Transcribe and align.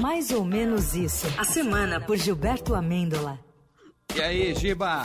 Mais 0.00 0.30
ou 0.30 0.44
menos 0.44 0.94
isso. 0.94 1.26
A 1.38 1.44
semana 1.44 2.00
por 2.00 2.16
Gilberto 2.16 2.74
Amêndola. 2.74 3.38
E 4.14 4.20
aí, 4.20 4.54
Giba? 4.54 5.04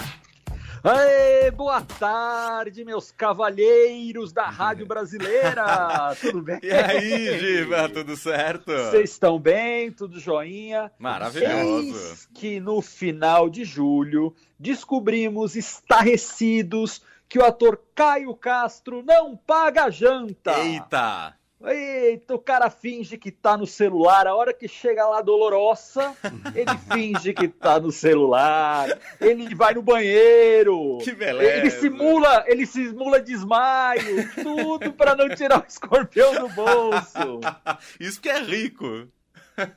Aê, 0.84 1.52
boa 1.52 1.82
tarde, 1.82 2.86
meus 2.86 3.12
cavalheiros 3.12 4.32
da 4.32 4.50
Rádio 4.50 4.86
Brasileira! 4.86 6.16
Tudo 6.22 6.42
bem? 6.42 6.60
E 6.64 6.72
aí, 6.72 7.38
Giba, 7.38 7.90
tudo 7.90 8.16
certo? 8.16 8.72
Vocês 8.72 9.12
estão 9.12 9.38
bem? 9.38 9.92
Tudo 9.92 10.20
joinha? 10.20 10.92
Maravilhoso! 10.98 11.90
Eis 11.90 12.30
que 12.34 12.60
no 12.60 12.82
final 12.82 13.50
de 13.50 13.66
julho 13.66 14.34
descobrimos 14.58 15.56
estarrecidos 15.56 17.02
que 17.28 17.38
o 17.38 17.46
ator 17.46 17.80
Caio 17.94 18.34
Castro 18.34 19.04
não 19.04 19.36
paga 19.36 19.90
janta! 19.92 20.58
Eita! 20.60 21.39
Eita, 21.62 22.36
o 22.36 22.40
cara 22.40 22.70
finge 22.70 23.18
que 23.18 23.32
tá 23.32 23.58
no 23.58 23.68
celular. 23.68 24.26
A 24.26 24.34
hora 24.34 24.54
que 24.54 24.68
chega 24.68 25.06
lá 25.06 25.22
dolorosa, 25.22 26.16
ele 26.56 26.78
finge 26.94 27.34
que 27.34 27.50
tá 27.50 27.80
no 27.80 27.92
celular. 27.92 28.98
Ele 29.20 29.54
vai 29.54 29.74
no 29.74 29.82
banheiro. 29.82 31.00
Que 31.04 31.12
beleza. 31.12 31.58
Ele 31.58 31.70
simula, 31.70 32.46
ele 32.48 32.66
simula 32.66 33.20
desmaio, 33.20 34.30
tudo 34.36 34.94
para 34.94 35.16
não 35.16 35.28
tirar 35.36 35.62
o 35.62 35.68
escorpião 35.68 36.34
do 36.36 36.50
bolso. 36.50 37.42
Isso 38.00 38.22
que 38.22 38.30
é 38.30 38.40
rico. 38.40 39.10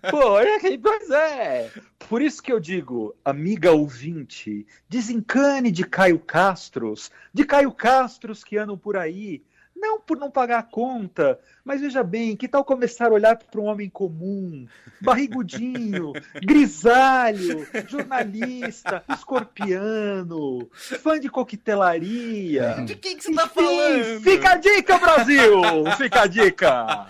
Pô, 0.09 0.39
é, 0.39 0.78
pois 0.78 1.11
é. 1.11 1.69
Por 2.09 2.23
isso 2.23 2.41
que 2.41 2.53
eu 2.53 2.61
digo, 2.61 3.17
amiga 3.25 3.73
ouvinte, 3.73 4.64
desencane 4.89 5.73
de 5.73 5.83
Caio 5.84 6.20
Castros, 6.20 7.11
de 7.34 7.45
Caio 7.45 7.73
Castros 7.73 8.45
que 8.45 8.56
andam 8.56 8.78
por 8.78 8.97
aí 8.97 9.42
não 9.82 10.00
por 10.00 10.16
não 10.16 10.30
pagar 10.30 10.60
a 10.60 10.62
conta, 10.62 11.38
mas 11.64 11.80
veja 11.80 12.04
bem, 12.04 12.36
que 12.36 12.46
tal 12.46 12.64
começar 12.64 13.09
a 13.09 13.14
olhar 13.14 13.36
para 13.36 13.60
um 13.60 13.64
homem 13.64 13.91
comum, 13.91 14.64
barrigudinho, 15.00 16.12
grisalho, 16.41 17.66
jornalista, 17.89 19.02
escorpiano, 19.12 20.70
fã 20.72 21.19
de 21.19 21.28
coquetelaria. 21.28 22.84
De 22.86 22.94
quem 22.94 23.16
que 23.16 23.24
você 23.24 23.30
está 23.30 23.48
falando? 23.48 24.20
Fica 24.20 24.52
a 24.52 24.56
dica, 24.56 24.98
Brasil! 24.98 25.61
Fica 25.98 26.22
a 26.22 26.27
dica! 26.28 27.06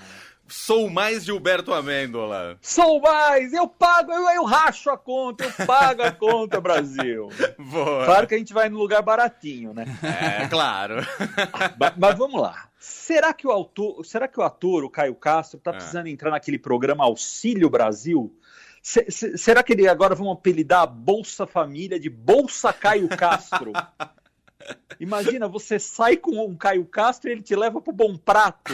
Sou 0.53 0.91
mais 0.91 1.25
Gilberto 1.25 1.73
Amêndola. 1.73 2.59
Sou 2.61 3.01
mais! 3.01 3.53
Eu 3.55 3.67
pago, 3.67 4.13
eu, 4.13 4.29
eu 4.31 4.45
racho 4.45 4.91
a 4.91 4.99
conta, 4.99 5.45
eu 5.45 5.67
pago 5.67 6.03
a 6.03 6.13
conta, 6.13 6.61
Brasil. 6.63 7.31
Boa. 7.59 8.05
Claro 8.05 8.27
que 8.27 8.35
a 8.35 8.39
gente 8.39 8.53
vai 8.53 8.69
no 8.69 8.77
lugar 8.79 9.01
baratinho, 9.03 9.73
né? 9.73 9.87
É, 10.03 10.47
claro. 10.49 10.97
mas, 11.81 11.93
mas 11.97 12.19
vamos 12.19 12.41
lá. 12.41 12.69
Será 12.79 13.33
que 13.33 13.47
o 13.47 13.51
autor, 13.51 14.05
será 14.05 14.29
que 14.29 14.39
o 14.39 14.43
ator, 14.43 14.85
o 14.85 14.91
Caio 14.91 15.15
Castro, 15.15 15.59
tá 15.59 15.71
É. 15.71 15.75
precisando 15.75 16.07
entrar 16.09 16.31
naquele 16.31 16.59
programa 16.59 17.05
Auxílio 17.05 17.71
Brasil? 17.71 18.37
Se- 18.83 19.07
será 19.39 19.63
que 19.63 19.73
ele 19.73 19.89
agora 19.89 20.15
vão 20.15 20.31
apelidar 20.31 20.83
a 20.83 20.87
Bolsa 20.87 21.47
Família 21.47 21.99
de 21.99 22.11
Bolsa 22.11 22.73
Caio 22.75 23.09
Castro? 23.09 23.73
Imagina, 25.01 25.49
você 25.49 25.79
sai 25.79 26.17
com 26.17 26.45
um 26.45 26.55
Caio 26.57 26.85
Castro 26.85 27.29
e 27.31 27.33
ele 27.33 27.43
te 27.43 27.57
leva 27.57 27.81
pro 27.81 27.93
Bom 27.93 28.17
Prato. 28.17 28.73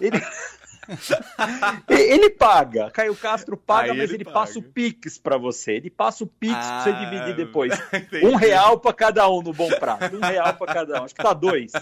Ele, 0.00 0.20
ele 1.88 2.30
paga, 2.30 2.90
Caio 2.90 3.14
Castro 3.14 3.56
paga, 3.56 3.92
Aí 3.92 3.98
mas 3.98 4.10
ele 4.10 4.22
ele 4.22 4.24
passa 4.24 4.58
o 4.58 4.62
paga. 4.62 4.72
Pix 4.74 5.18
pra 5.18 5.36
você. 5.36 5.72
Ele 5.72 5.90
passa 5.90 6.24
o 6.24 6.26
Pix 6.26 6.54
pra 6.54 6.82
você 6.82 6.90
Ah, 6.90 7.04
dividir 7.04 7.36
depois. 7.36 7.72
entendi. 7.92 8.26
Um 8.26 8.34
real 8.36 8.78
pra 8.80 8.92
cada 8.92 9.28
um 9.28 9.42
no 9.42 9.52
Bom 9.52 9.68
Prato. 9.70 10.16
Um 10.16 10.20
real 10.20 10.54
pra 10.54 10.66
cada 10.74 11.00
um. 11.00 11.04
Acho 11.04 11.14
que 11.14 11.22
tá 11.22 11.32
dois. 11.32 11.72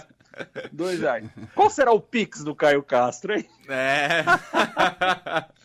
Dois 0.71 0.99
reais. 0.99 1.25
Qual 1.55 1.69
será 1.69 1.91
o 1.91 1.99
Pix 1.99 2.43
do 2.43 2.53
Caio 2.55 2.83
Castro, 2.83 3.33
hein? 3.35 3.47
É. 3.67 4.23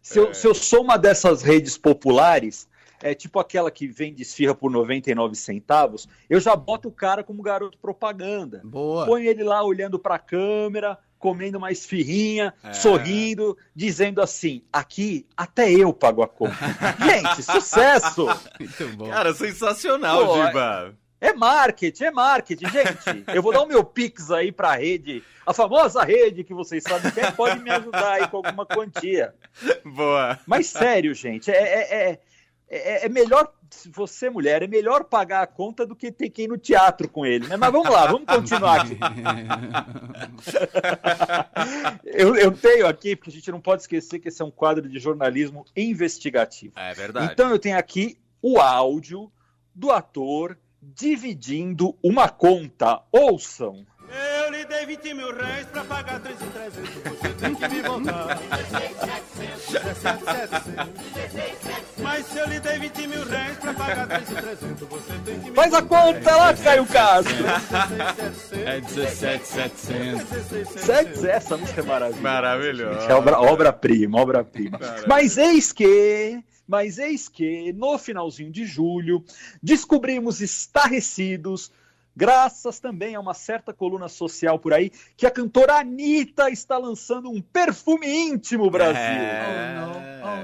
Se 0.00 0.18
eu, 0.18 0.32
se 0.32 0.46
eu 0.46 0.54
sou 0.54 0.82
uma 0.82 0.96
dessas 0.96 1.42
redes 1.42 1.76
populares, 1.76 2.68
é 3.02 3.14
tipo 3.14 3.38
aquela 3.40 3.70
que 3.70 3.88
vende 3.88 4.22
esfirra 4.22 4.54
por 4.54 4.70
99 4.70 5.34
centavos, 5.34 6.08
eu 6.28 6.38
já 6.38 6.54
boto 6.54 6.88
o 6.88 6.92
cara 6.92 7.24
como 7.24 7.42
garoto 7.42 7.76
propaganda. 7.78 8.60
Boa. 8.64 9.06
Põe 9.06 9.26
ele 9.26 9.42
lá 9.42 9.62
olhando 9.64 9.98
pra 9.98 10.18
câmera, 10.20 10.96
comendo 11.20 11.58
uma 11.58 11.70
esfirrinha, 11.70 12.52
É. 12.64 12.72
sorrindo, 12.72 13.56
dizendo 13.76 14.20
assim: 14.20 14.62
aqui 14.72 15.26
até 15.36 15.70
eu 15.70 15.92
pago 15.92 16.22
a 16.22 16.26
conta. 16.28 16.56
Gente, 17.04 17.42
sucesso! 17.44 18.26
Muito 18.58 18.88
bom. 18.96 19.08
Cara, 19.08 19.32
sensacional, 19.34 20.26
Pô, 20.26 20.46
Giba. 20.46 20.94
É 21.20 21.34
marketing, 21.34 22.04
é 22.04 22.10
marketing, 22.10 22.64
gente. 22.70 23.24
Eu 23.34 23.42
vou 23.42 23.52
dar 23.52 23.60
o 23.60 23.66
meu 23.66 23.84
Pix 23.84 24.30
aí 24.30 24.50
pra 24.50 24.74
rede, 24.76 25.22
a 25.46 25.52
famosa 25.52 26.02
rede 26.02 26.42
que 26.42 26.54
vocês 26.54 26.82
sabem 26.82 27.10
que 27.12 27.20
é, 27.20 27.30
pode 27.30 27.60
me 27.60 27.68
ajudar 27.68 28.12
aí 28.12 28.26
com 28.26 28.38
alguma 28.38 28.64
quantia. 28.64 29.34
Boa. 29.84 30.40
Mas 30.46 30.68
sério, 30.68 31.12
gente, 31.14 31.50
é, 31.50 31.54
é, 31.62 32.10
é, 32.10 32.20
é- 32.70 33.04
é 33.04 33.08
melhor, 33.10 33.52
você 33.92 34.26
é 34.26 34.30
mulher, 34.30 34.62
é 34.62 34.66
melhor 34.66 35.04
pagar 35.04 35.42
a 35.42 35.46
conta 35.46 35.86
do 35.86 35.94
que 35.94 36.10
ter 36.10 36.30
que 36.30 36.42
ir 36.42 36.48
no 36.48 36.58
teatro 36.58 37.08
com 37.08 37.24
ele, 37.24 37.46
né? 37.46 37.56
Mas 37.56 37.72
vamos 37.72 37.90
lá, 37.90 38.06
vamos 38.06 38.26
continuar 38.26 38.82
aqui. 38.82 38.98
Eu, 42.04 42.34
eu 42.34 42.52
tenho 42.52 42.86
aqui, 42.86 43.14
porque 43.14 43.30
a 43.30 43.32
gente 43.32 43.50
não 43.50 43.60
pode 43.60 43.82
esquecer 43.82 44.18
que 44.18 44.28
esse 44.28 44.42
é 44.42 44.44
um 44.44 44.50
quadro 44.50 44.88
de 44.88 44.98
jornalismo 44.98 45.64
investigativo. 45.76 46.74
É 46.76 46.92
verdade. 46.92 47.32
Então 47.32 47.50
eu 47.50 47.58
tenho 47.58 47.78
aqui 47.78 48.18
o 48.42 48.58
áudio 48.58 49.30
do 49.74 49.90
ator 49.90 50.58
dividindo 50.82 51.96
uma 52.02 52.28
conta. 52.28 53.02
Ouçam. 53.12 53.86
Eu 54.80 54.86
lhe 54.86 54.96
dei 54.96 55.12
20 55.12 55.14
mil 55.14 55.36
reais 55.36 55.66
pra 55.66 55.84
pagar 55.84 56.20
3 56.20 56.36
e 56.40 56.44
300. 56.46 56.90
Você 57.20 57.28
tem 57.34 57.54
que 57.54 57.68
me 57.68 57.82
voltar. 57.82 58.38
17,700. 59.68 60.88
Mas 61.98 62.26
se 62.26 62.38
eu 62.38 62.46
lhe 62.48 62.60
dei 62.60 62.78
20 62.78 63.06
mil 63.06 63.24
reais 63.26 63.56
pra 63.58 63.74
pagar 63.74 64.06
3 64.08 64.30
e 64.30 64.34
300, 64.34 64.88
você 64.88 65.12
tem 65.24 65.40
que 65.40 65.50
me 65.50 65.56
Faz 65.56 65.74
a 65.74 65.82
conta 65.82 66.34
lá, 66.36 66.54
Caio 66.54 66.86
Castro. 66.86 67.34
É 68.64 68.80
17,700. 68.80 70.80
Sete, 70.82 71.28
essa 71.28 71.56
música 71.58 71.80
é 71.80 71.84
maravilhosa. 71.84 72.22
Maravilhoso. 72.22 73.00
Gente, 73.00 73.10
é 73.10 73.14
obra- 73.14 73.38
obra-prima, 73.40 74.18
obra-prima. 74.20 74.78
Maravilha. 74.78 75.06
Mas 75.06 75.36
eis 75.36 75.72
que, 75.72 76.42
mas 76.66 76.98
eis 76.98 77.28
que, 77.28 77.72
no 77.74 77.98
finalzinho 77.98 78.50
de 78.50 78.64
julho, 78.64 79.22
descobrimos 79.62 80.40
estarrecidos, 80.40 81.70
graças 82.14 82.80
também 82.80 83.14
a 83.14 83.20
uma 83.20 83.34
certa 83.34 83.72
coluna 83.72 84.08
social 84.08 84.58
por 84.58 84.72
aí, 84.72 84.90
que 85.16 85.26
a 85.26 85.30
cantora 85.30 85.78
Anitta 85.78 86.50
está 86.50 86.76
lançando 86.78 87.30
um 87.30 87.40
perfume 87.40 88.06
íntimo, 88.06 88.70
Brasil. 88.70 89.00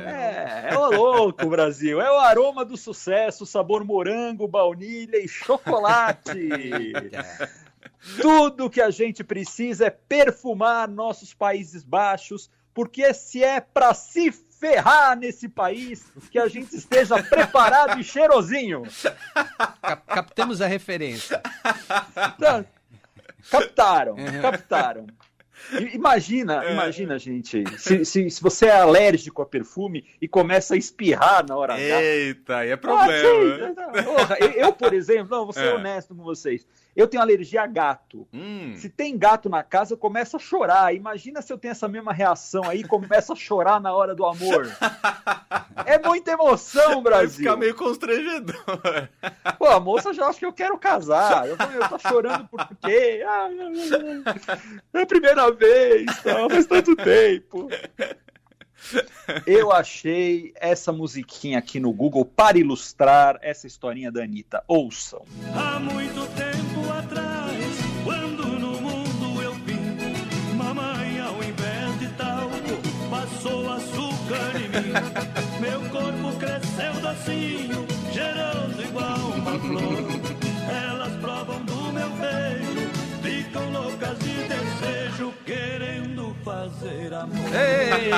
É, 0.06 0.71
é 0.71 0.78
o 0.78 0.91
louco, 0.91 1.47
Brasil. 1.49 2.00
É 2.00 2.10
o 2.10 2.19
aroma 2.19 2.65
do 2.65 2.76
sucesso, 2.76 3.47
sabor 3.47 3.84
morango, 3.84 4.49
baunilha 4.49 5.19
e 5.19 5.28
chocolate. 5.28 6.49
Tudo 8.21 8.71
que 8.71 8.81
a 8.81 8.91
gente 8.91 9.25
precisa 9.25 9.87
é 9.87 9.91
perfumar 9.91 10.88
nossos 10.88 11.34
Países 11.34 11.82
Baixos, 11.82 12.50
porque 12.76 13.14
se 13.14 13.42
é 13.42 13.59
para 13.59 13.94
se 13.94 14.31
ferrar 14.31 15.16
nesse 15.16 15.48
país, 15.48 16.04
que 16.31 16.38
a 16.38 16.47
gente 16.47 16.76
esteja 16.76 17.22
preparado 17.22 17.98
e 17.98 18.04
cheirosinho. 18.04 18.82
Cap- 19.81 20.06
captamos 20.06 20.60
a 20.60 20.66
referência. 20.66 21.41
Tá. 22.38 22.64
Captaram, 23.50 24.16
captaram. 24.42 25.06
Imagina, 25.93 26.65
É. 26.65 26.72
imagina, 26.72 27.19
gente, 27.19 27.65
se, 27.78 28.05
se, 28.05 28.31
se 28.31 28.43
você 28.43 28.67
é 28.67 28.77
alérgico 28.78 29.43
a 29.43 29.47
perfume 29.47 30.05
e 30.21 30.28
começa 30.28 30.75
a 30.75 30.77
espirrar 30.77 31.47
na 31.47 31.56
hora 31.56 31.75
H. 31.75 31.83
Eita, 32.03 32.56
aí 32.59 32.71
é 32.71 32.72
Ah, 32.75 32.77
problema. 32.78 33.69
sim, 33.69 34.05
porra, 34.05 34.39
eu, 34.39 34.72
por 34.72 34.93
exemplo, 34.93 35.37
não, 35.37 35.44
vou 35.44 35.53
ser 35.53 35.67
É. 35.67 35.75
honesto 35.75 36.15
com 36.15 36.22
vocês. 36.22 36.67
Eu 36.94 37.06
tenho 37.06 37.22
alergia 37.22 37.62
a 37.62 37.67
gato. 37.67 38.27
Hum. 38.33 38.72
Se 38.77 38.89
tem 38.89 39.19
gato 39.19 39.50
na 39.50 39.62
casa, 39.62 39.93
eu 39.93 39.99
começo 39.99 40.37
a 40.37 40.39
chorar. 40.39 40.94
Imagina 40.94 41.43
se 41.43 41.53
eu 41.53 41.59
tenho 41.59 41.73
essa 41.73 41.87
mesma 41.87 42.11
reação 42.11 42.65
aí 42.67 42.81
e 42.81 42.84
começo 42.84 43.35
a 43.35 43.37
chorar 43.37 43.79
na 43.81 43.93
hora 43.94 44.14
do 44.14 44.25
amor. 44.25 44.67
É 45.85 45.99
muita 45.99 46.32
emoção, 46.32 46.94
Vai 46.94 47.03
Brasil. 47.03 47.38
ficar 47.38 47.56
meio 47.56 47.75
constrangedor. 47.75 48.64
Pô, 49.58 49.67
a 49.67 49.79
moça 49.79 50.14
já 50.14 50.26
acha 50.26 50.38
que 50.38 50.47
eu 50.47 50.53
quero 50.55 50.79
casar. 50.79 51.47
Eu, 51.47 51.56
tô- 51.58 51.64
eu 51.64 51.88
tô 51.88 51.99
chorando 51.99 52.49
por 52.49 52.67
quê? 52.82 53.23
Ah, 53.26 53.49
é 54.94 55.03
a 55.03 55.06
primeira 55.06 55.43
vez, 55.52 56.06
tá? 56.22 56.48
faz 56.48 56.66
tanto 56.66 56.94
tempo. 56.96 57.69
Eu 59.46 59.72
achei 59.72 60.52
essa 60.56 60.93
musiquinha 60.93 61.58
aqui 61.58 61.81
no 61.81 61.93
Google 61.93 62.25
para 62.25 62.58
ilustrar 62.58 63.38
essa 63.43 63.66
historinha 63.66 64.12
da 64.12 64.22
Anitta. 64.22 64.62
Ouçam. 64.69 65.25
Há 65.54 65.78
muito 65.81 66.26
tempo 66.34 66.93
atrás, 66.93 67.56
quando 68.04 68.46
no 68.46 68.81
mundo 68.81 69.43
eu 69.43 69.52
vim, 69.54 70.54
mamãe, 70.54 71.20
ao 71.20 71.43
invés 71.43 71.98
de 71.98 72.08
talco, 72.16 73.10
passou 73.10 73.72
açúcar 73.72 74.52
em 74.56 74.69
mim. 74.69 74.93
Meu 75.60 75.81
corpo 75.90 76.38
cresceu 76.38 76.93
docinho, 77.00 77.87
cheiroso 78.12 78.82
igual 78.82 79.19
uma 79.34 79.58
flor. 79.58 80.06
Elas 80.70 81.16
provam 81.20 81.64
do 81.64 81.93
meu 81.93 82.10
beijo, 82.10 82.45
fazer 86.81 87.11
fazer 87.11 87.14
amor. 87.14 87.37
Ei. 87.55 88.11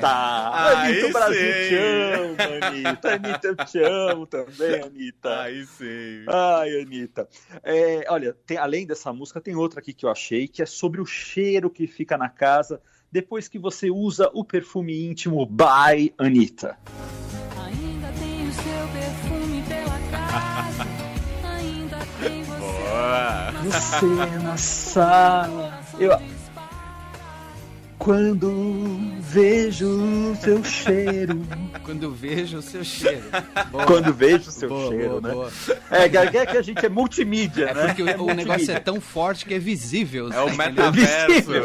Tá. 0.00 0.80
Aí 0.80 0.90
Anitta, 0.92 1.06
o 1.06 1.12
Brasil 1.12 1.52
sim. 1.52 1.68
te 1.68 1.74
ama, 1.76 2.66
Anitta. 2.66 3.14
Anitta, 3.14 3.46
eu 3.46 3.56
te 3.56 3.78
amo 3.82 4.26
também, 4.26 4.82
Anitta. 4.82 5.40
Aí 5.40 5.66
sim. 5.66 6.24
Ai, 6.28 6.80
Anitta. 6.82 7.28
É, 7.62 8.04
olha, 8.08 8.36
tem- 8.46 8.58
além 8.58 8.86
dessa 8.86 9.12
música, 9.12 9.40
tem 9.40 9.54
outra 9.54 9.80
aqui 9.80 9.92
que 9.92 10.04
eu 10.04 10.10
achei, 10.10 10.48
que 10.48 10.62
é 10.62 10.66
sobre 10.66 11.00
o 11.00 11.06
cheiro 11.06 11.70
que 11.70 11.86
fica 11.86 12.16
na 12.18 12.28
casa 12.28 12.80
depois 13.10 13.46
que 13.46 13.58
você 13.58 13.90
usa 13.90 14.30
o 14.32 14.44
perfume 14.44 15.06
íntimo 15.06 15.44
by 15.46 16.12
Anitta. 16.18 16.78
Ainda 17.58 18.08
tem 18.18 18.48
o 18.48 18.52
seu 18.52 18.88
perfume 18.92 19.62
pela 19.68 19.98
casa. 20.10 20.86
Ainda 21.44 21.98
tem 22.20 22.42
você. 22.42 22.58
Boa. 22.58 23.52
Você 23.64 24.38
na 24.42 24.56
sala. 24.56 25.80
Eu... 25.98 26.31
Quando 28.02 28.50
vejo 29.20 30.34
seu 30.40 30.62
cheiro. 30.64 31.40
Quando 31.84 32.10
vejo 32.10 32.58
o 32.58 32.62
seu 32.62 32.82
cheiro. 32.82 33.22
Boa. 33.70 33.86
Quando 33.86 34.12
vejo 34.12 34.50
seu 34.50 34.68
Boa, 34.68 34.88
cheiro, 34.88 35.08
boa, 35.08 35.20
né? 35.20 35.30
boa. 35.34 35.50
É, 35.88 36.08
que 36.08 36.16
é 36.16 36.46
que 36.46 36.56
a 36.56 36.62
gente 36.62 36.84
é 36.84 36.88
multimídia, 36.88 37.66
É 37.66 37.74
né? 37.74 37.86
porque 37.86 38.02
o, 38.02 38.06
o 38.06 38.08
multimídia. 38.08 38.34
negócio 38.34 38.70
é 38.72 38.80
tão 38.80 39.00
forte 39.00 39.46
que 39.46 39.54
é 39.54 39.58
visível. 39.60 40.32
É 40.32 40.40
o 40.40 40.52
metaverso. 40.56 41.26
Visível. 41.28 41.64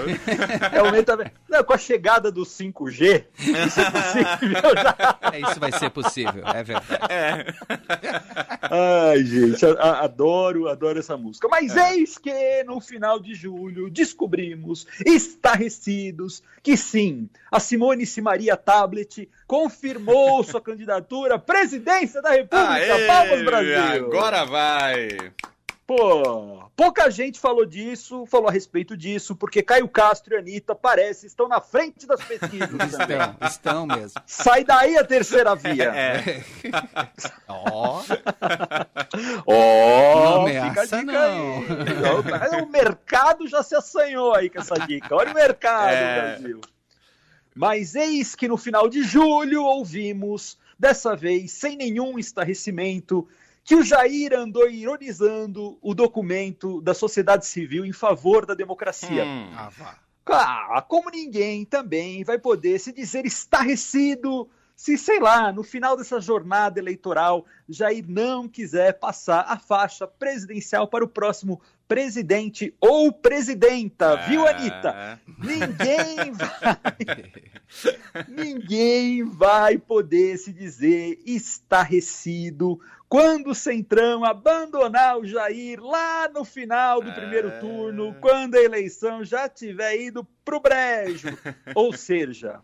É 0.72 0.82
o 0.84 0.92
metaverso. 0.92 1.32
Não, 1.50 1.64
com 1.64 1.74
a 1.74 1.78
chegada 1.78 2.32
do 2.32 2.44
5G, 2.44 3.24
isso 3.40 3.80
é 3.82 3.90
possível 3.92 4.62
já. 4.76 5.18
É, 5.34 5.40
isso 5.42 5.60
vai 5.60 5.72
ser 5.72 5.90
possível, 5.90 6.44
é 6.46 6.64
verdade. 6.64 6.88
Ai, 8.70 9.24
gente, 9.24 9.66
a- 9.66 9.72
a- 9.72 10.04
adoro, 10.04 10.68
adoro 10.68 11.00
essa 11.00 11.18
música. 11.18 11.48
Mas 11.50 11.76
eis 11.76 12.18
que 12.18 12.64
no 12.66 12.80
final 12.80 13.20
de 13.20 13.34
julho 13.34 13.90
descobrimos, 13.90 14.86
estarrecidos, 15.06 16.27
que 16.62 16.76
sim, 16.78 17.30
a 17.52 17.60
Simone 17.60 18.06
Simaria 18.06 18.56
Tablet 18.56 19.30
confirmou 19.46 20.44
sua 20.46 20.62
candidatura 20.62 21.36
à 21.36 21.40
presidência 21.40 22.22
da 22.22 22.32
República. 22.32 22.72
Aê, 22.72 23.08
Palmas, 23.08 23.44
Brasil! 23.44 24.06
Agora 24.06 24.46
vai. 24.46 25.34
Pô, 25.88 26.70
pouca 26.76 27.10
gente 27.10 27.40
falou 27.40 27.66
disso, 27.66 28.26
falou 28.26 28.50
a 28.50 28.52
respeito 28.52 28.98
disso, 28.98 29.34
porque 29.34 29.64
Caio 29.64 29.88
Castro 29.88 30.34
e 30.34 30.38
Anitta 30.38 30.76
parece 30.76 31.28
estão 31.28 31.48
na 31.48 31.62
frente 31.62 32.06
das 32.06 32.22
pesquisas. 32.22 32.70
também. 32.70 33.18
Estão, 33.18 33.48
estão 33.48 33.88
mesmo. 33.88 34.22
Sai 34.26 34.66
daí 34.66 34.98
a 34.98 35.04
terceira 35.06 35.56
via. 35.56 35.88
É. 35.98 36.44
Ó, 37.48 38.04
Ó, 39.46 40.48
Não 40.48 40.48
fica 40.48 40.82
a 40.82 40.86
dica 40.86 41.04
não. 41.04 41.58
aí. 42.58 42.62
O 42.62 42.70
mercado 42.70 43.48
já 43.48 43.64
se 43.64 43.76
assanhou 43.76 44.34
aí 44.34 44.50
com 44.50 44.60
essa 44.60 44.76
dica. 44.76 45.16
Olha 45.16 45.32
o 45.32 45.36
mercado, 45.36 45.94
É. 45.94 46.22
Brasil. 46.38 46.62
Mas 47.56 47.96
eis 47.96 48.36
que 48.36 48.48
no 48.48 48.58
final 48.58 48.88
de 48.88 49.04
julho 49.04 49.64
ouvimos, 49.64 50.58
dessa 50.78 51.16
vez 51.16 51.52
sem 51.52 51.76
nenhum 51.76 52.20
estarrecimento, 52.20 53.28
que 53.64 53.76
o 53.76 53.84
Jair 53.84 54.34
andou 54.34 54.70
ironizando 54.70 55.78
o 55.82 55.94
documento 55.94 56.80
da 56.82 56.94
sociedade 56.94 57.46
civil 57.46 57.84
em 57.84 57.92
favor 57.92 58.46
da 58.46 58.54
democracia. 58.54 59.26
Hum. 59.26 59.52
ah, 59.56 59.70
vá. 59.76 59.96
Ah, 60.30 60.82
como 60.88 61.10
ninguém 61.10 61.64
também 61.66 62.24
vai 62.24 62.38
poder 62.38 62.80
se 62.80 62.92
dizer 62.92 63.26
estarrecido 63.26 64.48
se, 64.80 64.96
sei 64.96 65.20
lá, 65.20 65.52
no 65.52 65.64
final 65.64 65.98
dessa 65.98 66.22
jornada 66.22 66.80
eleitoral, 66.80 67.46
Jair 67.68 68.06
não 68.08 68.48
quiser 68.48 68.94
passar 68.94 69.44
a 69.48 69.58
faixa 69.58 70.06
presidencial 70.08 70.88
para 70.88 71.04
o 71.04 71.08
próximo 71.08 71.60
presidente 71.88 72.74
ou 72.80 73.12
presidenta, 73.12 74.18
viu, 74.28 74.46
É. 74.48 74.52
Anitta? 74.52 75.20
Ninguém 75.40 76.32
vai. 76.38 76.78
ninguém 78.28 79.24
vai 79.24 79.78
poder 79.80 80.38
se 80.38 80.54
dizer 80.54 81.20
estarrecido 81.26 82.80
quando 83.10 83.52
o 83.52 83.56
Centrão 83.56 84.26
abandonar 84.26 85.18
o 85.18 85.26
Jair 85.26 85.82
lá 85.82 86.28
no 86.28 86.44
final 86.44 87.02
do 87.02 87.12
primeiro 87.14 87.48
É. 87.48 87.60
turno, 87.60 88.14
quando 88.20 88.56
a 88.56 88.62
eleição 88.62 89.24
já 89.24 89.48
tiver 89.48 89.96
ido 90.02 90.28
pro 90.44 90.60
brejo. 90.60 91.30
Ou 91.74 91.94
seja, 91.94 92.60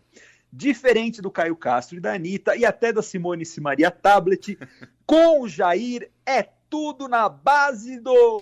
diferente 0.54 1.20
do 1.20 1.30
Caio 1.30 1.56
Castro 1.56 1.96
e 1.96 2.00
da 2.00 2.14
Anitta 2.14 2.56
e 2.56 2.64
até 2.64 2.92
da 2.92 3.02
Simone 3.02 3.44
Simaria 3.44 3.90
Tablet, 3.90 4.56
com 5.04 5.40
o 5.40 5.48
Jair 5.48 6.10
é 6.24 6.48
tudo 6.70 7.08
na 7.08 7.28
base 7.28 7.98
do. 8.00 8.40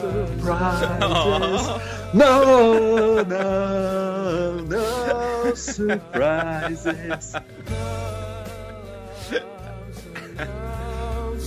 Surprises. 0.00 0.84
No, 2.14 3.24
no, 3.24 4.62
no 4.62 5.56
surprises. 5.56 7.32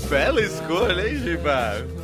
Bela 0.10 0.42
escolha, 0.42 1.08
hein, 1.08 1.18
Giba? 1.18 1.97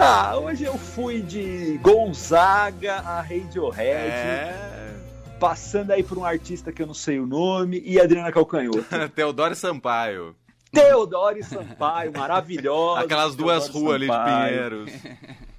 Ah, 0.00 0.36
hoje 0.38 0.64
eu 0.64 0.78
fui 0.78 1.20
de 1.22 1.78
Gonzaga 1.82 2.96
a 2.96 3.20
Radiohead, 3.20 4.10
É. 4.10 4.94
passando 5.40 5.90
aí 5.92 6.02
por 6.02 6.16
um 6.18 6.24
artista 6.24 6.72
que 6.72 6.80
eu 6.82 6.86
não 6.86 6.94
sei 6.94 7.18
o 7.18 7.26
nome, 7.26 7.82
e 7.84 8.00
Adriana 8.00 8.30
Calcanhoto. 8.30 8.84
Teodoro 9.14 9.54
Sampaio. 9.54 10.36
Teodoro 10.70 11.42
Sampaio, 11.42 12.12
maravilhosa. 12.16 13.00
Aquelas 13.00 13.34
duas 13.34 13.64
Teodoro 13.68 13.84
ruas 13.84 13.94
ali 13.96 14.06
de. 14.08 14.24
Pinheiros. 14.24 14.92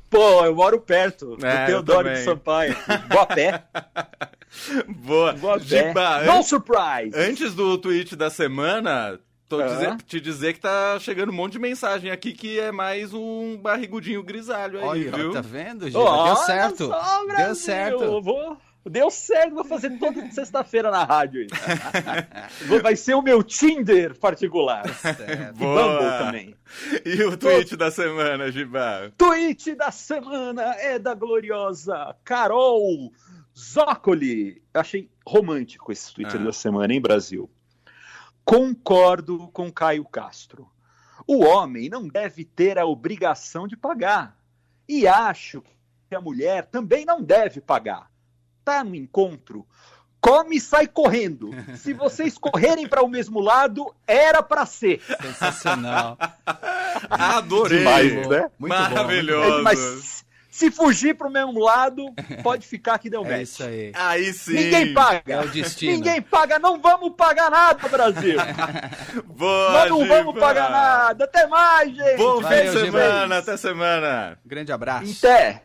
Pô, 0.10 0.46
eu 0.46 0.56
moro 0.56 0.80
perto 0.80 1.36
do 1.36 1.46
É, 1.46 1.64
eu 1.64 1.68
Teodoro 1.84 2.10
de. 2.10 2.24
Sampaio. 2.24 2.76
Vou 3.10 3.20
a 3.22 3.26
pé, 3.26 3.64
Boa. 4.88 5.34
vou 5.34 5.52
a 5.54 5.60
pé. 5.60 5.66
Giba, 5.66 6.24
No 6.24 6.32
an- 6.40 6.44
surprise! 6.44 7.12
antes 7.14 7.54
do 7.54 7.78
tweet 7.78 8.16
da 8.16 8.30
semana, 8.30 9.20
tô 9.50 9.60
Ah. 9.60 9.68
dizer- 9.68 9.98
te 10.04 10.22
dizer 10.22 10.54
que 10.54 10.60
tá 10.62 10.98
chegando 11.00 11.30
um 11.32 11.36
monte 11.36 11.54
de 11.54 11.60
mensagem 11.60 12.10
aqui 12.12 12.32
que 12.34 12.58
é 12.60 12.72
mais 12.72 13.14
um 13.14 13.58
barrigudinho 13.58 14.24
grisalho 14.24 14.80
aí, 14.80 14.86
Olha, 15.10 15.12
viu? 15.12 15.32
tá 15.34 15.42
vendo, 15.42 15.88
Giba? 15.88 16.00
Olha 16.00 16.34
Deu 16.34 16.36
certo. 16.46 16.88
só, 16.88 17.26
Deu 17.36 17.56
certo. 17.56 18.04
eu 18.04 18.22
Vou... 18.22 18.58
Deu 18.90 19.12
certo, 19.12 19.56
vou 19.56 19.66
fazer 19.66 19.90
toda 20.00 20.32
sexta-feira 20.32 20.90
na 20.90 21.04
rádio. 21.04 21.46
Vai 22.82 22.96
ser 22.96 23.14
o 23.14 23.22
meu 23.22 23.44
Tinder 23.44 24.18
particular. 24.18 24.88
Certo. 24.96 25.22
E. 25.30 25.54
Bumble 25.54 26.18
também. 26.18 26.56
E 27.06 27.22
o 27.24 27.36
tweet 27.38 27.76
da 27.76 27.92
semana, 27.92 28.50
Giba? 28.52 29.12
Tweet 29.18 29.76
da 29.76 29.92
semana 29.92 30.64
é 30.80 30.98
da 30.98 31.14
gloriosa 31.14 32.16
Carol 32.24 33.12
Zócoli. 33.56 34.62
Eu 34.74 34.82
achei 34.82 35.10
romântico 35.28 35.92
esse 35.92 36.14
Twitter 36.14 36.40
Ah. 36.40 36.46
da 36.46 36.54
semana, 36.54 36.92
hein, 36.94 37.02
Brasil? 37.02 37.50
Concordo 38.50 39.48
com 39.54 39.72
Caio 39.72 40.04
Castro. 40.06 40.68
O 41.28 41.46
homem 41.46 41.88
não 41.88 42.08
deve 42.08 42.44
ter 42.44 42.80
a 42.80 42.86
obrigação 42.88 43.68
de 43.68 43.78
pagar. 43.78 44.36
E 44.88 45.08
acho 45.08 45.62
que 46.08 46.16
a 46.16 46.20
mulher 46.20 46.66
também 46.66 47.06
não 47.06 47.22
deve 47.22 47.62
pagar. 47.62 48.10
Tá 48.66 48.84
no 48.84 48.96
encontro? 48.96 49.68
Come 50.20 50.56
e 50.56 50.60
sai 50.60 50.88
correndo. 50.88 51.52
Se 51.78 51.94
vocês 51.94 52.40
correrem 52.42 52.88
para 52.88 53.04
o 53.04 53.08
mesmo 53.08 53.40
lado, 53.40 53.94
era 54.08 54.42
para 54.42 54.66
ser. 54.66 55.00
Sensacional. 55.22 56.18
Adorei! 57.08 57.78
Demais, 57.78 58.28
né? 58.28 58.50
Muito 58.58 58.74
bom. 58.74 58.80
Maravilhoso! 58.80 59.62
Mas 59.62 60.26
se 60.60 60.70
fugir 60.72 61.16
para 61.16 61.28
o 61.28 61.32
mesmo 61.32 61.58
lado, 61.60 62.14
pode 62.44 62.68
ficar 62.68 63.00
que 63.00 63.10
deu 63.10 63.26
É 63.26 63.30
match. 63.30 63.42
isso 63.44 63.64
aí. 63.64 63.92
Aí 63.96 64.34
sim! 64.34 64.54
Ninguém 64.54 64.94
paga. 64.94 65.22
É 65.34 65.40
o 65.42 65.48
destino. 65.48 65.94
Ninguém 65.94 66.22
paga, 66.22 66.60
não 66.60 66.80
vamos 66.82 67.14
pagar 67.16 67.50
nada, 67.50 67.88
Brasil. 67.88 68.38
Boa, 69.26 69.72
Nós 69.72 69.90
não 69.90 70.06
vamos 70.08 70.34
Giba! 70.34 70.46
pagar 70.46 70.70
nada. 70.70 71.24
Até 71.24 71.48
mais, 71.48 71.96
gente. 71.96 72.18
Bom 72.18 72.38
fim 72.38 72.44
Valeu, 72.44 72.64
de 72.74 72.80
Giba. 72.80 73.00
semana, 73.00 73.38
até 73.38 73.58
semana! 73.58 74.38
Grande 74.46 74.72
abraço. 74.72 75.18
Até. 75.26 75.64